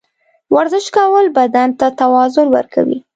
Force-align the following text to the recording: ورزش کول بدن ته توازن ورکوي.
ورزش 0.55 0.85
کول 0.95 1.25
بدن 1.37 1.69
ته 1.79 1.87
توازن 1.99 2.47
ورکوي. 2.51 2.97